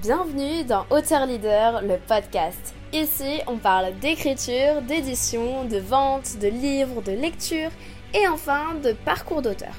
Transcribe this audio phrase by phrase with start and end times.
[0.00, 2.72] Bienvenue dans Auteur Leader, le podcast.
[2.92, 7.70] Ici, on parle d'écriture, d'édition, de vente, de livres, de lecture
[8.14, 9.74] et enfin de parcours d'auteur.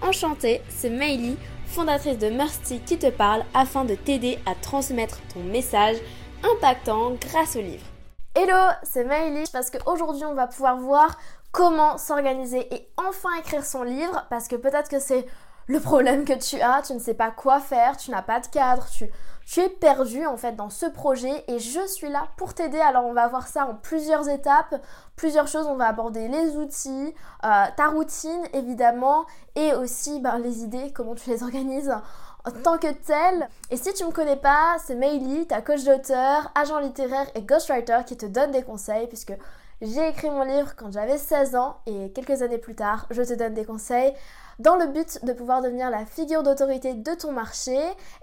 [0.00, 1.36] Enchantée, c'est Meili,
[1.66, 5.98] fondatrice de Mercy, qui te parle afin de t'aider à transmettre ton message
[6.42, 7.84] impactant grâce au livre.
[8.34, 11.18] Hello, c'est Meili parce qu'aujourd'hui on va pouvoir voir
[11.52, 15.26] comment s'organiser et enfin écrire son livre parce que peut-être que c'est
[15.66, 18.46] le problème que tu as, tu ne sais pas quoi faire, tu n'as pas de
[18.46, 19.04] cadre, tu,
[19.50, 22.78] tu es perdu en fait dans ce projet et je suis là pour t'aider.
[22.78, 24.74] Alors on va voir ça en plusieurs étapes,
[25.16, 25.66] plusieurs choses.
[25.66, 29.24] On va aborder les outils, euh, ta routine évidemment
[29.56, 31.94] et aussi ben, les idées, comment tu les organises
[32.44, 33.48] en tant que tel.
[33.70, 38.00] Et si tu me connais pas, c'est Meili, ta coach d'auteur, agent littéraire et ghostwriter
[38.04, 39.32] qui te donne des conseils puisque
[39.80, 43.34] j'ai écrit mon livre quand j'avais 16 ans et quelques années plus tard, je te
[43.34, 44.12] donne des conseils
[44.58, 47.78] dans le but de pouvoir devenir la figure d'autorité de ton marché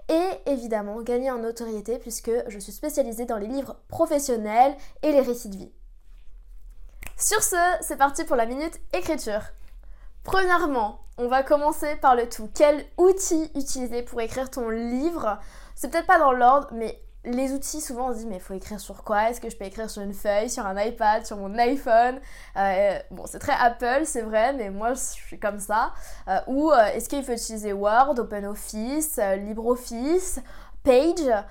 [0.08, 5.22] et évidemment gagner en notoriété puisque je suis spécialisée dans les livres professionnels et les
[5.22, 5.72] récits de vie.
[7.16, 9.40] Sur ce, c'est parti pour la minute écriture.
[10.24, 12.50] Premièrement, on va commencer par le tout.
[12.54, 15.38] Quel outil utiliser pour écrire ton livre?
[15.74, 18.54] C'est peut-être pas dans l'ordre, mais les outils, souvent on se dit mais il faut
[18.54, 19.30] écrire sur quoi?
[19.30, 22.20] Est-ce que je peux écrire sur une feuille, sur un iPad, sur mon iPhone?
[22.56, 25.92] Euh, Bon, c'est très Apple, c'est vrai, mais moi je suis comme ça.
[26.28, 30.40] Euh, ou euh, est-ce qu'il faut utiliser Word, OpenOffice, LibreOffice
[30.82, 31.44] Page,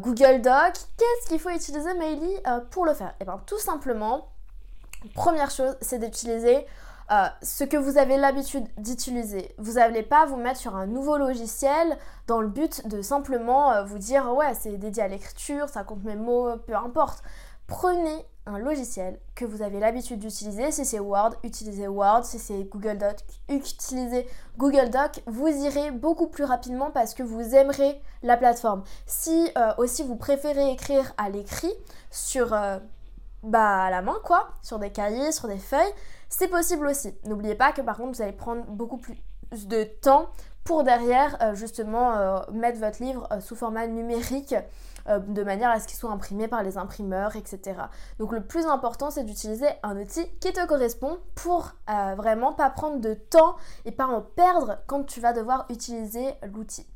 [0.00, 0.72] Google Doc?
[0.96, 2.36] Qu'est-ce qu'il faut utiliser, Maily,
[2.70, 3.14] pour le faire?
[3.20, 4.28] Eh bien tout simplement,
[5.14, 6.66] première chose, c'est d'utiliser
[7.10, 9.54] euh, ce que vous avez l'habitude d'utiliser.
[9.58, 13.84] Vous n'allez pas vous mettre sur un nouveau logiciel dans le but de simplement euh,
[13.84, 17.22] vous dire ouais c'est dédié à l'écriture, ça compte mes mots, peu importe.
[17.66, 20.72] Prenez un logiciel que vous avez l'habitude d'utiliser.
[20.72, 22.24] Si c'est Word, utilisez Word.
[22.24, 23.16] Si c'est Google Doc,
[23.48, 24.26] utilisez
[24.58, 25.22] Google Doc.
[25.26, 28.82] Vous irez beaucoup plus rapidement parce que vous aimerez la plateforme.
[29.06, 31.72] Si euh, aussi vous préférez écrire à l'écrit
[32.10, 32.52] sur
[33.42, 35.92] bah, à la main quoi, sur des cahiers, sur des feuilles,
[36.28, 37.14] c'est possible aussi.
[37.24, 40.30] N'oubliez pas que par contre vous allez prendre beaucoup plus de temps
[40.64, 44.54] pour derrière euh, justement euh, mettre votre livre euh, sous format numérique
[45.08, 47.80] de manière à ce qu'il soit imprimé par les imprimeurs, etc.
[48.18, 53.00] Donc le plus important c'est d'utiliser un outil qui te correspond pour vraiment pas prendre
[53.00, 53.56] de temps
[53.86, 56.86] et pas en perdre quand tu vas devoir utiliser l'outil.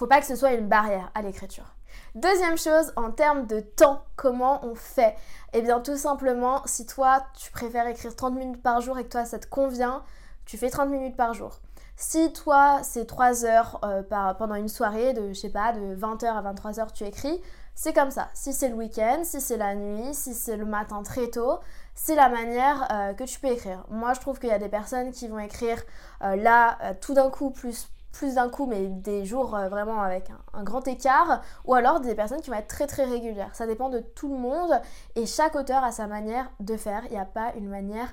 [0.00, 1.74] Faut pas que ce soit une barrière à l'écriture.
[2.14, 5.14] Deuxième chose, en termes de temps, comment on fait?
[5.52, 9.10] Eh bien tout simplement, si toi tu préfères écrire 30 minutes par jour et que
[9.10, 10.02] toi ça te convient,
[10.46, 11.60] tu fais 30 minutes par jour.
[11.96, 14.02] Si toi c'est 3 heures euh,
[14.38, 17.38] pendant une soirée de, je sais pas, de 20h à 23h tu écris,
[17.74, 18.30] c'est comme ça.
[18.32, 21.58] Si c'est le week-end, si c'est la nuit, si c'est le matin très tôt,
[21.94, 23.84] c'est la manière euh, que tu peux écrire.
[23.90, 25.82] Moi je trouve qu'il y a des personnes qui vont écrire
[26.22, 30.30] euh, là tout d'un coup plus plus d'un coup, mais des jours euh, vraiment avec
[30.52, 33.54] un, grand écart, ou alors des personnes qui vont être très très régulières.
[33.54, 34.80] Ça dépend de tout le monde
[35.14, 37.02] et chaque auteur a sa manière de faire.
[37.06, 38.12] Il n'y a pas une manière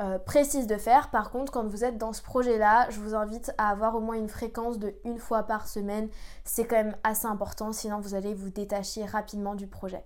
[0.00, 1.10] euh, précise de faire.
[1.10, 4.16] Par contre, quand vous êtes dans ce projet-là, je vous invite à avoir au moins
[4.16, 6.08] une fréquence de une fois par semaine.
[6.44, 10.04] C'est quand même assez important, sinon vous allez vous détacher rapidement du projet.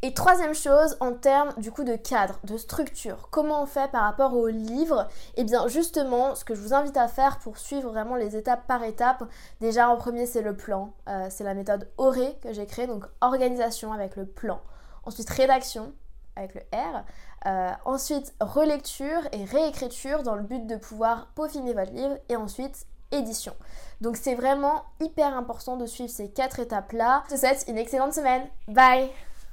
[0.00, 4.04] Et troisième chose, en termes du coup de cadre, de structure, comment on fait par
[4.04, 5.08] rapport au livre?
[5.34, 8.64] Eh bien justement, ce que je vous invite à faire pour suivre vraiment les étapes
[8.68, 9.24] par étapes,
[9.60, 13.06] déjà en premier c'est le plan, euh, c'est la méthode ORE que j'ai créée, donc
[13.20, 14.60] organisation avec le plan.
[15.04, 15.92] Ensuite rédaction
[16.36, 17.04] avec le R.
[17.46, 22.16] Euh, ensuite relecture et réécriture dans le but de pouvoir peaufiner votre livre.
[22.28, 23.54] Et ensuite édition.
[24.00, 27.24] Donc c'est vraiment hyper important de suivre ces quatre étapes-là.
[27.28, 28.46] Je te souhaite une excellente semaine.
[28.68, 29.10] Bye